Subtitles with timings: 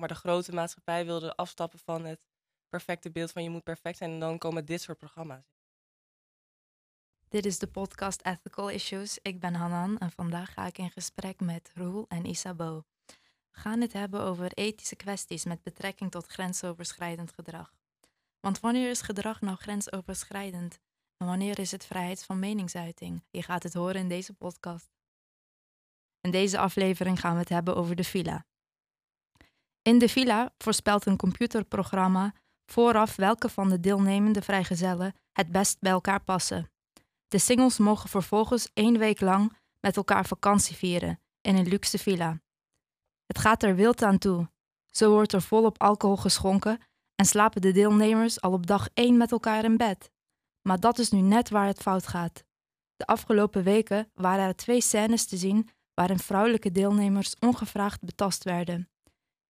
[0.00, 2.20] maar, de grote maatschappij wilde afstappen van het
[2.68, 4.10] perfecte beeld van je moet perfect zijn.
[4.10, 5.44] En dan komen dit soort programma's.
[7.28, 9.18] Dit is de podcast Ethical Issues.
[9.22, 12.84] Ik ben Hanan en vandaag ga ik in gesprek met Roel en Isabo.
[13.50, 17.74] We gaan het hebben over ethische kwesties met betrekking tot grensoverschrijdend gedrag.
[18.40, 20.78] Want wanneer is gedrag nou grensoverschrijdend?
[21.16, 23.24] En wanneer is het vrijheid van meningsuiting?
[23.30, 24.90] Je gaat het horen in deze podcast.
[26.20, 28.46] In deze aflevering gaan we het hebben over de villa.
[29.82, 32.34] In de villa voorspelt een computerprogramma
[32.66, 36.70] vooraf welke van de deelnemende vrijgezellen het best bij elkaar passen.
[37.28, 42.40] De singles mogen vervolgens één week lang met elkaar vakantie vieren in een luxe villa.
[43.26, 44.50] Het gaat er wild aan toe.
[44.90, 46.80] Zo wordt er volop alcohol geschonken
[47.14, 50.10] en slapen de deelnemers al op dag één met elkaar in bed.
[50.62, 52.44] Maar dat is nu net waar het fout gaat.
[52.96, 58.88] De afgelopen weken waren er twee scènes te zien waarin vrouwelijke deelnemers ongevraagd betast werden.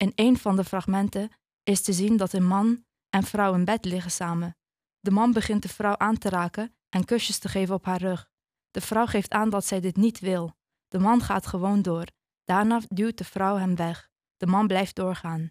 [0.03, 1.31] In een van de fragmenten
[1.62, 4.56] is te zien dat een man en vrouw in bed liggen samen.
[5.01, 8.31] De man begint de vrouw aan te raken en kusjes te geven op haar rug.
[8.71, 10.56] De vrouw geeft aan dat zij dit niet wil.
[10.89, 12.06] De man gaat gewoon door.
[12.45, 14.11] Daarna duwt de vrouw hem weg.
[14.37, 15.51] De man blijft doorgaan.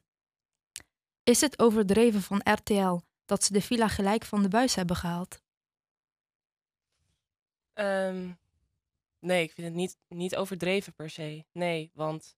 [1.23, 5.41] Is het overdreven van RTL dat ze de villa gelijk van de buis hebben gehaald?
[7.73, 8.39] Um,
[9.19, 11.45] nee, ik vind het niet, niet overdreven per se.
[11.51, 12.37] Nee, want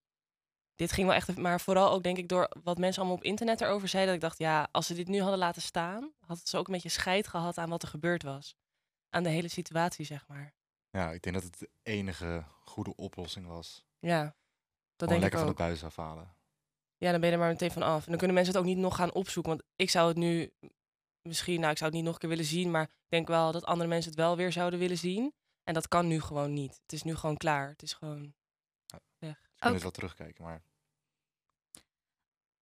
[0.76, 3.62] dit ging wel echt, maar vooral ook denk ik door wat mensen allemaal op internet
[3.62, 4.14] erover zeiden.
[4.14, 6.74] Dat ik dacht, ja, als ze dit nu hadden laten staan, had ze ook een
[6.74, 8.56] beetje scheid gehad aan wat er gebeurd was.
[9.10, 10.54] Aan de hele situatie, zeg maar.
[10.90, 13.86] Ja, ik denk dat het de enige goede oplossing was.
[14.00, 14.34] Ja, dat
[14.96, 15.58] Gewoon denk lekker ik van ook.
[15.58, 16.36] de buis afhalen.
[16.98, 18.04] Ja, dan ben je er maar meteen van af.
[18.04, 19.52] En dan kunnen mensen het ook niet nog gaan opzoeken.
[19.52, 20.54] Want ik zou het nu
[21.22, 22.72] misschien, nou, ik zou het niet nog een keer willen zien.
[22.72, 25.34] Maar ik denk wel dat andere mensen het wel weer zouden willen zien.
[25.64, 26.80] En dat kan nu gewoon niet.
[26.82, 27.70] Het is nu gewoon klaar.
[27.70, 28.34] Het is gewoon
[29.62, 30.62] kunnen Ook- het wel terugkijken, maar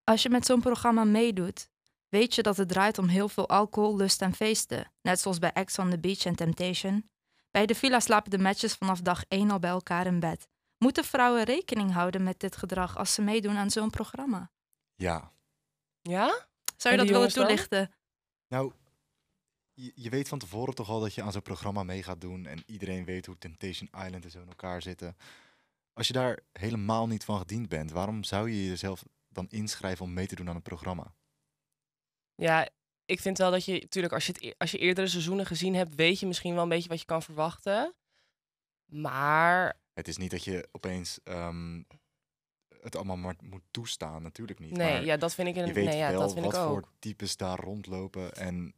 [0.04, 1.70] Als je met zo'n programma meedoet,
[2.10, 4.92] weet je dat het draait om heel veel alcohol, lust en feesten.
[5.02, 7.10] Net zoals bij Ex on the Beach en Temptation.
[7.52, 10.48] Bij de villa slapen de matches vanaf dag 1 al bij elkaar in bed.
[10.78, 14.52] Moeten vrouwen rekening houden met dit gedrag als ze meedoen aan zo'n programma?
[14.96, 15.32] ja.
[16.02, 16.48] Ja?
[16.78, 17.44] Zou je dat willen dan?
[17.46, 17.94] toelichten?
[18.48, 18.74] Nou,
[19.74, 22.46] je, je weet van tevoren toch al dat je aan zo'n programma mee gaat doen
[22.46, 25.18] en iedereen weet hoe Temptation Island en zo in elkaar zitten.
[25.94, 30.14] Als je daar helemaal niet van gediend bent, waarom zou je jezelf dan inschrijven om
[30.14, 31.16] mee te doen aan een programma?
[32.36, 32.70] Ja,
[33.06, 35.76] ik vind wel dat je, natuurlijk, als je, het, e- als je eerdere seizoenen gezien
[35.76, 37.94] hebt, weet je misschien wel een beetje wat je kan verwachten.
[38.86, 41.84] Maar Het is niet dat je opeens ehm,
[42.82, 44.72] het allemaal maar moet toestaan, natuurlijk niet.
[44.72, 45.74] nee, maar ja, dat vind ik je een.
[45.74, 46.68] weet Nee, ja, wel dat vind wat ik ook.
[46.68, 48.74] voor types daar rondlopen en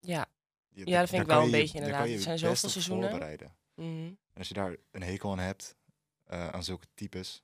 [0.00, 0.26] Ja.
[0.68, 2.06] Ja, dat vind ik wel een je je- beetje inderdaad.
[2.08, 3.08] Er zijn zoveel seizoenen.
[3.10, 3.56] voorbereiden.
[3.74, 3.88] mhm.
[4.06, 5.76] En als je daar een hekel aan hebt,
[6.26, 7.42] eh, aan zulke types,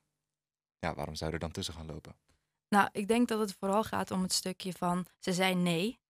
[0.79, 2.15] ja, waarom zou je er dan tussen gaan lopen?
[2.69, 6.01] Nou, ik denk dat het vooral gaat om het stukje van ze zei nee.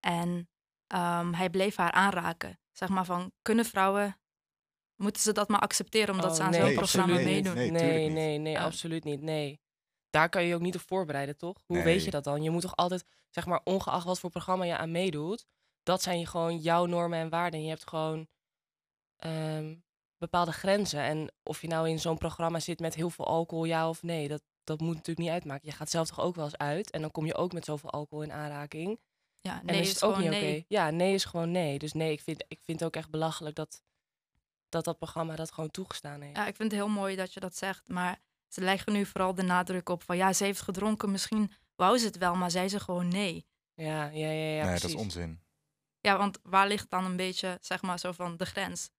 [0.00, 0.48] En
[0.86, 2.60] ehm, hij bleef haar aanraken.
[2.72, 4.20] Zeg maar van, kunnen vrouwen,
[4.96, 7.54] moeten ze dat maar accepteren omdat Oh, ze aan nee, zo'n programma meedoen?
[7.54, 8.64] Nee, Nee, nee, nee, Ja.
[8.64, 9.20] absoluut niet.
[9.20, 9.60] Nee.
[10.10, 11.62] Daar kan je je ook niet op voorbereiden, toch?
[11.66, 12.42] Hoe weet je dat dan?
[12.42, 15.46] Je moet toch altijd, zeg maar, ongeacht wat voor programma je aan meedoet,
[15.82, 17.58] dat zijn je gewoon jouw normen en waarden.
[17.58, 18.28] En je hebt gewoon
[19.16, 19.76] ehm,
[20.30, 21.00] bepaalde grenzen.
[21.00, 24.28] En of je nou in zo'n programma zit met heel veel alcohol, ja of nee,
[24.28, 25.68] dat, dat moet natuurlijk niet uitmaken.
[25.68, 27.90] Je gaat zelf toch ook wel eens uit en dan kom je ook met zoveel
[27.90, 29.00] alcohol in aanraking.
[29.40, 30.46] Ja, En nee dan is, is het ook gewoon niet oké.
[30.50, 30.64] nee.
[30.68, 31.78] Ja, nee is gewoon nee.
[31.78, 33.82] Dus nee, ik vind, ik vind het ook echt belachelijk dat
[34.68, 36.36] dat, dat programma dat gewoon toegestaan heeft.
[36.36, 37.88] Ja, ik vind het heel mooi dat je dat zegt.
[37.88, 41.10] Maar ze leggen nu vooral de nadruk op van ja, ze heeft gedronken.
[41.10, 43.46] Misschien wou ze het wel, maar zei ze gewoon nee.
[43.74, 44.80] Ja, ja, ja, ja, nee, precies.
[44.82, 45.40] dat is onzin.
[46.00, 48.90] Ja, want waar ligt dan een beetje, zeg maar, zo van de grens?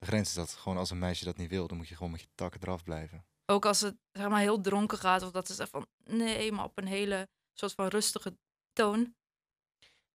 [0.00, 2.12] De grens is dat gewoon als een meisje dat niet wil, dan moet je gewoon
[2.12, 3.24] met je takken eraf blijven.
[3.46, 6.64] Ook als het zeg maar heel dronken gaat, of dat ze zegt van nee, maar
[6.64, 8.36] op een hele soort van rustige
[8.72, 9.14] toon.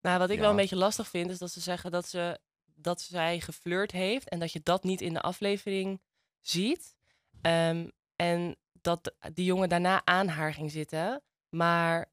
[0.02, 3.02] Nou, wat ik wel een beetje lastig vind, is dat ze zeggen dat, ze, dat
[3.02, 6.02] zij geflirt heeft en dat je dat niet in de aflevering
[6.42, 6.96] ziet.
[7.42, 11.24] Ehm, en dat die jongen daarna aan haar ging zitten.
[11.50, 12.12] Maar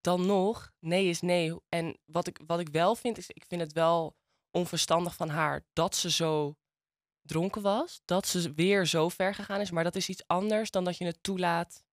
[0.00, 1.56] dan nog, nee is nee.
[1.68, 4.16] En wat ik, wat ik wel vind, is ik vind het wel
[4.50, 6.56] onverstandig van haar dat ze zo
[7.26, 8.00] dronken was.
[8.04, 9.70] Dat ze weer zo ver gegaan is.
[9.70, 11.84] Maar dat is iets anders dan dat je het toelaat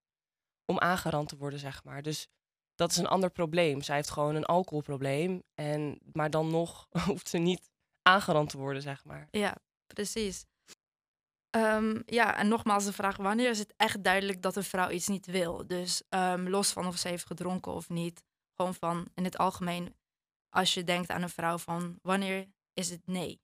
[0.65, 2.01] om aangerand te worden, zeg maar.
[2.01, 2.27] Dus
[2.75, 3.81] dat is een ander probleem.
[3.81, 5.43] Zij heeft gewoon een alcoholprobleem.
[5.53, 7.69] En, maar dan nog hoeft ze niet
[8.01, 9.27] aangerand te worden, zeg maar.
[9.31, 9.57] Ja,
[9.87, 10.45] precies.
[11.49, 15.07] Ehm, ja, en nogmaals de vraag, wanneer is het echt duidelijk dat een vrouw iets
[15.07, 15.67] niet wil?
[15.67, 18.23] Dus ehm, los van of ze heeft gedronken of niet.
[18.53, 19.95] Gewoon van, in het algemeen,
[20.49, 23.41] als je denkt aan een vrouw van, wanneer is het nee?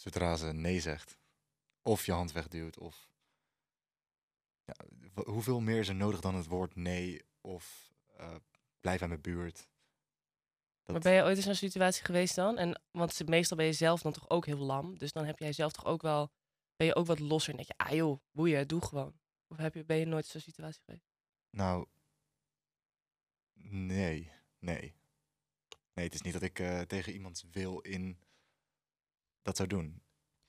[0.00, 1.18] Zodra ze nee zegt.
[1.82, 3.08] Of je hand wegduwt, of...
[5.14, 8.36] wa- hoeveel meer is er nodig dan het woord nee of eh,
[8.80, 9.56] blijf aan mijn buurt?
[9.56, 12.58] Dat- Maar ben je ooit in zo'n situatie geweest dan?
[12.58, 14.98] En, want meestal ben je zelf dan toch ook heel lam.
[14.98, 16.30] Dus dan heb jij zelf toch ook wel,
[16.76, 17.50] ben je ook wat losser.
[17.50, 19.18] En denk je, ah joh, boeien, doe gewoon.
[19.48, 21.04] Of heb je, ben je nooit in zo'n situatie geweest?
[21.50, 21.86] Nou,
[23.70, 24.94] nee, nee.
[25.94, 28.18] Nee, het is niet dat ik eh, tegen iemands wil in
[29.42, 30.02] dat zou doen.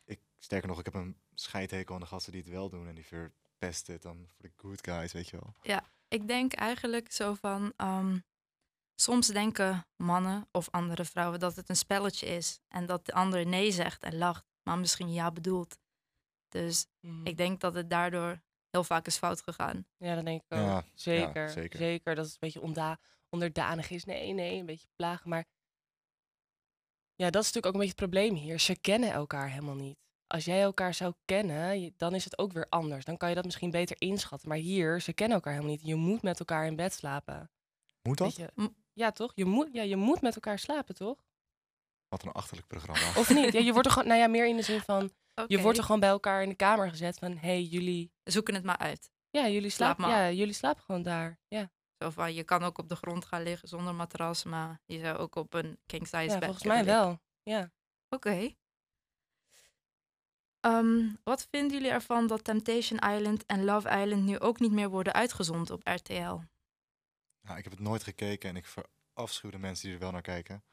[0.05, 2.95] Ik, sterker nog, ik heb een scheidhekel aan de gasten die het wel doen en
[2.95, 5.81] die verpesten het dan voor de good guys, weet je wel.
[6.07, 7.73] Ik denk eigenlijk zo van.
[7.77, 8.17] ehm,
[8.95, 12.59] soms denken mannen of andere vrouwen dat het een spelletje is.
[12.67, 15.77] En dat de ander nee zegt en lacht, maar misschien ja bedoelt.
[16.49, 17.25] Dus Mhm.
[17.25, 19.85] ik denk dat het daardoor heel vaak is fout gegaan.
[19.97, 20.59] Ja, dat denk ik ook.
[20.59, 21.79] Ja, ja, zeker, zeker.
[21.79, 22.15] zeker.
[22.15, 22.99] Dat het een beetje onda
[23.29, 24.05] onderdanig is.
[24.05, 25.29] Nee, nee, een beetje plagen.
[25.29, 25.45] Maar
[27.21, 28.59] ja, dat is natuurlijk ook een beetje het probleem hier.
[28.59, 29.97] Ze kennen elkaar helemaal niet.
[30.27, 33.05] Als jij elkaar zou kennen, dan is het ook weer anders.
[33.05, 34.49] Dan kan je dat misschien beter inschatten.
[34.49, 35.85] Maar hier, ze kennen elkaar helemaal niet.
[35.85, 37.51] Je moet met elkaar in bed slapen.
[38.01, 38.35] Moet dat?
[38.35, 38.71] Je?
[38.93, 39.31] Ja, toch?
[39.35, 41.23] Je moet, ja, je moet met elkaar slapen, toch?
[42.07, 43.19] Wat een achterlijk programma.
[43.19, 43.53] Of niet?
[43.53, 45.11] Ja, je wordt er gewoon, nou ja, meer in de zin van,
[45.47, 48.63] je wordt er gewoon bij elkaar in de kamer gezet van, hey, jullie, Zoeken het
[48.63, 49.11] maar uit.
[49.29, 50.23] ja, jullie Slaap slapen, maar.
[50.23, 51.39] ja, jullie slapen gewoon daar.
[51.47, 54.99] Ja, Zo van, je kan ook op de grond gaan liggen zonder matras, maar je
[54.99, 57.01] zou ook op een king size ja bed volgens mij liggen.
[57.01, 57.19] wel.
[57.43, 57.71] Ja.
[58.09, 58.53] Oké.
[60.59, 64.89] Ehm, wat vinden jullie ervan dat Temptation Island en Love Island nu ook niet meer
[64.89, 66.39] worden uitgezonden op RTL?
[67.41, 70.21] Nou, ik heb het nooit gekeken en ik verafschuw de mensen die er wel naar
[70.21, 70.63] kijken.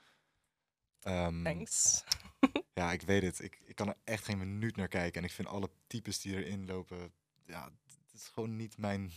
[1.00, 2.04] Ehm, Thanks.
[2.72, 3.42] Ja, ik weet het.
[3.42, 5.20] Ik, ik kan er echt geen minuut naar kijken.
[5.20, 7.12] En ik vind alle types die erin lopen,
[7.46, 9.10] ja, het is gewoon niet mijn...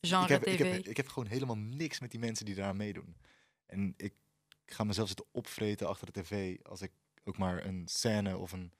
[0.00, 0.52] Genre ik, heb, TV.
[0.52, 3.16] ik, heb, ik heb gewoon helemaal niks met die mensen die daar meedoen.
[3.66, 4.14] En ik
[4.66, 6.92] ga mezelf zitten opvreten achter de tv als ik
[7.24, 8.72] ook maar een scène of een,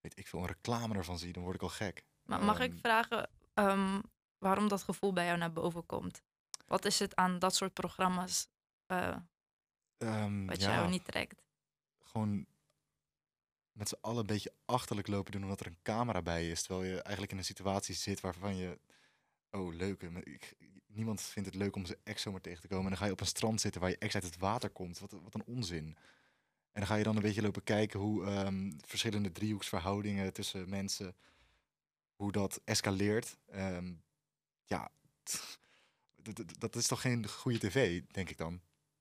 [0.00, 2.04] weet ik veel, een reclame ervan zie, dan word ik al gek.
[2.22, 4.00] Maar mag ik Ehm, vragen ehm,
[4.38, 6.22] waarom dat gevoel bij jou naar boven komt?
[6.66, 8.48] Wat is het aan dat soort programma's
[9.96, 11.44] Ehm, wat ja, jou niet trekt?
[11.98, 12.46] gewoon
[13.72, 16.62] met z'n allen een beetje achterlijk lopen doen omdat er een camera bij is.
[16.62, 18.78] Terwijl je eigenlijk in een situatie zit waarvan je,
[19.50, 20.54] oh leuk, eh, ik,
[20.86, 22.82] niemand vindt het leuk om zijn ex zomaar tegen te komen.
[22.84, 24.98] En dan ga je op een strand zitten waar je ex uit het water komt.
[24.98, 25.96] Wat, wat een onzin.
[26.72, 31.16] En dan ga je dan een beetje lopen kijken hoe ehm, verschillende driehoeksverhoudingen tussen mensen,
[32.14, 33.38] hoe dat escaleert.
[33.46, 33.94] Ehm,
[34.64, 34.90] ja,
[36.58, 38.60] dat- is toch geen goede tv, denk ik dan.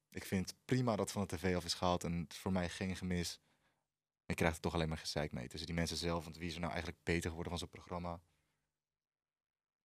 [0.09, 3.39] Ik vind prima dat van de tv af is gehaald en voor mij geen gemis.
[4.25, 6.23] Je krijgt er toch alleen maar gezeik mee tussen die mensen zelf.
[6.23, 8.21] Want wie is er nou eigenlijk beter geworden van zo'n programma?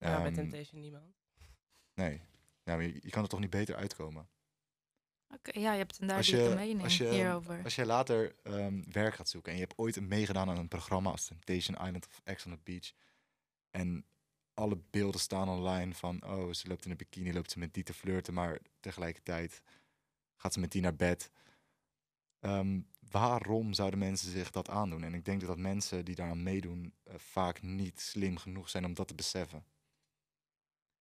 [0.01, 1.15] Ja, bij Ehm, Temptation niemand.
[1.95, 2.21] Nee.
[2.63, 4.29] Ja, maar je, je kan er toch niet beter uitkomen.
[5.35, 7.65] Oké, ja, je hebt een duidelijke je- mening als je- hierover.
[7.65, 11.11] Als jij later ehm, werk gaat zoeken en je hebt ooit meegedaan aan een programma
[11.11, 12.93] als Temptation Island of Ex on the Beach.
[13.71, 14.05] En
[14.55, 17.83] alle beelden staan online van, oh, ze loopt in een bikini, loopt ze met die
[17.83, 19.63] te flirten, maar tegelijkertijd
[20.37, 21.31] gaat ze met die naar bed.
[22.41, 22.81] Ehm,
[23.11, 25.03] waarom zouden mensen zich dat aandoen?
[25.05, 28.95] En ik denk dat mensen die daaraan meedoen eh, vaak niet slim genoeg zijn om
[28.95, 29.65] dat te beseffen.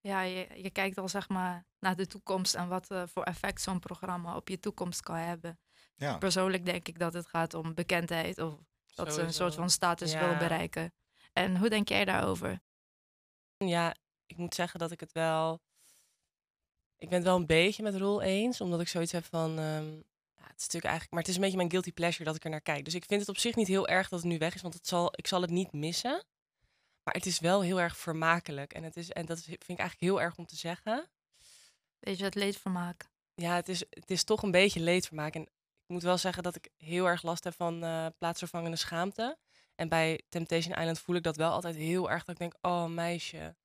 [0.01, 3.62] Ja, je, je kijkt al zeg maar naar de toekomst en wat eh, voor effect
[3.62, 5.60] zo'n programma op je toekomst kan hebben.
[5.96, 8.56] Ja, Persoonlijk denk ik dat het gaat om bekendheid of
[8.96, 10.19] dat ze een soort van status Ja.
[10.19, 10.94] willen bereiken.
[11.34, 12.60] En hoe denk jij daarover?
[13.58, 15.60] Ja, ik moet zeggen dat ik het wel.
[16.98, 19.50] Ik ben het wel een beetje met Roel eens, omdat ik zoiets heb van.
[19.60, 19.91] ehm,
[20.36, 22.44] ja, het is natuurlijk eigenlijk, maar het is een beetje mijn guilty pleasure dat ik
[22.44, 22.86] er naar kijk.
[22.86, 24.74] Dus ik vind het op zich niet heel erg dat het nu weg is, want
[24.74, 26.24] het zal, ik zal het niet missen.
[27.10, 28.74] Maar het is wel heel erg vermakelijk.
[28.74, 31.10] En, het is, en dat vind ik eigenlijk heel erg om te zeggen.
[32.00, 33.10] Weet je, het leedvermaak.
[33.34, 35.34] Ja, het is, het is toch een beetje leedvermaak.
[35.34, 35.50] En ik
[35.88, 39.38] moet wel zeggen dat ik heel erg last heb van eh, plaatsvervangende schaamte.
[39.75, 42.24] En bij Temptation Island voel ik dat wel altijd heel erg.
[42.24, 43.56] Dat ik denk, oh meisje.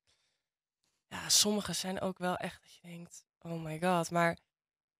[1.07, 4.11] Ja, sommige zijn ook wel echt dat je denkt, oh my god.
[4.11, 4.37] Maar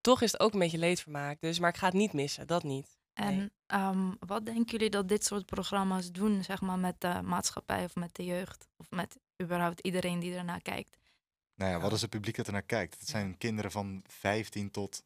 [0.02, 1.42] toch is het ook een beetje leedvermaak.
[1.42, 2.98] Dus, maar ik ga het niet missen, dat niet.
[3.16, 3.50] En Nee.
[3.68, 7.96] ehm, wat denken jullie dat dit soort programma's doen, zeg maar, met de maatschappij of
[7.96, 8.68] met de jeugd?
[8.78, 10.98] Of met überhaupt iedereen die ernaar kijkt?
[11.56, 13.00] nou ja, wat is het publiek dat er naar kijkt?
[13.00, 15.04] Het zijn kinderen van 15 tot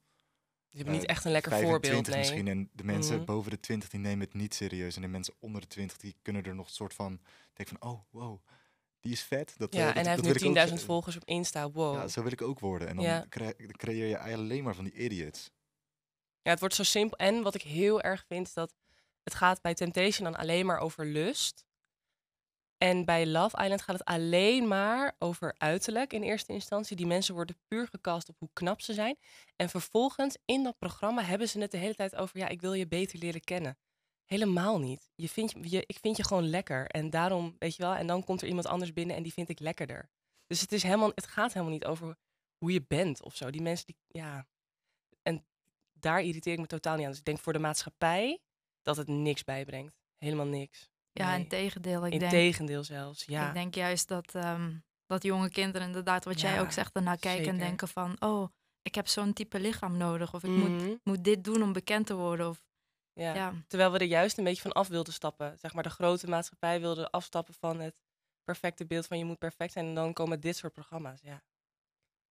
[0.69, 2.17] Je hebt niet eh, echt een lekker 25 voorbeeld, nee.
[2.17, 2.47] misschien.
[2.47, 3.25] En de mensen Mhm.
[3.25, 4.95] boven de 20 die nemen het niet serieus.
[4.95, 7.19] En de mensen onder de 20 die kunnen er nog een soort van
[7.53, 8.39] denken van, oh, wow,
[8.99, 9.53] die is vet.
[9.57, 11.25] Dat, eh, Ja, dat, en hij dat heeft nu ik ook 10.000 z- volgers op
[11.25, 11.71] Insta.
[11.71, 11.95] Wow.
[11.95, 12.87] Ja, zo wil ik ook worden.
[12.87, 13.25] En dan Ja.
[13.71, 15.51] creëer je alleen maar van die idiots.
[16.49, 17.17] Ja, het wordt zo simpel.
[17.17, 18.73] En wat ik heel erg vind, is dat
[19.23, 21.65] het gaat bij Temptation dan alleen maar over lust.
[22.77, 26.95] En bij Love Island gaat het alleen maar over uiterlijk in eerste instantie.
[26.95, 29.17] Die mensen worden puur gecast op hoe knap ze zijn.
[29.55, 32.73] En vervolgens in dat programma hebben ze het de hele tijd over, ja, ik wil
[32.73, 33.77] je beter leren kennen.
[34.25, 35.09] Helemaal niet.
[35.15, 36.87] Je vindt, je- ik vind je gewoon lekker.
[36.87, 39.49] En daarom, weet je wel, en dan komt er iemand anders binnen en die vind
[39.49, 40.09] ik lekkerder.
[40.47, 42.17] Dus het, is helemaal, het gaat helemaal niet over
[42.57, 43.49] hoe je bent of zo.
[43.49, 44.47] Die mensen, die, ja.
[45.99, 47.09] Daar irriteer ik me totaal niet aan.
[47.09, 48.39] Dus ik denk voor de maatschappij
[48.81, 49.95] dat het niks bijbrengt.
[50.17, 50.89] Helemaal niks.
[51.11, 51.39] Ja, Nee.
[51.39, 52.05] in tegendeel.
[52.05, 53.47] Ik denk, Integendeel zelfs, ja.
[53.47, 54.75] ik denk juist dat, ehm,
[55.05, 58.49] dat jonge kinderen inderdaad, wat jij ook zegt, ernaar kijken en denken van, oh,
[58.81, 60.33] ik heb zo'n type lichaam nodig.
[60.33, 62.49] Of ik moet, Mhm, moet dit doen om bekend te worden.
[62.49, 62.63] Of,
[63.13, 63.33] ja.
[63.33, 63.53] ja.
[63.67, 65.57] Terwijl we er juist een beetje van af wilden stappen.
[65.59, 67.95] Zeg maar, de grote maatschappij wilde afstappen van het
[68.43, 69.85] perfecte beeld van je moet perfect zijn.
[69.85, 71.19] En dan komen dit soort programma's.
[71.21, 71.41] Ja,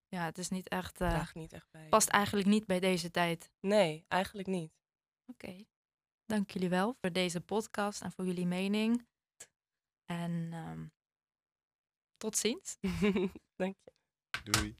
[0.09, 1.89] ja, het is niet echt, eh, draagt niet echt bij.
[1.89, 3.51] past eigenlijk niet bij deze tijd.
[3.61, 4.73] Nee, eigenlijk niet.
[5.27, 5.65] Oké.
[6.27, 9.07] Dank jullie wel voor deze podcast en voor jullie mening.
[10.05, 10.87] En ehm,
[12.17, 12.77] tot ziens.
[13.57, 13.93] Dank je.
[14.45, 14.77] Doei.